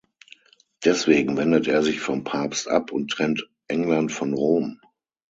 Deswegen 0.83 1.37
wendet 1.37 1.67
er 1.67 1.83
sich 1.83 1.99
vom 2.01 2.23
Papst 2.23 2.67
ab 2.67 2.91
und 2.91 3.11
trennt 3.11 3.47
England 3.67 4.11
von 4.11 4.33
Rom. 4.33 4.79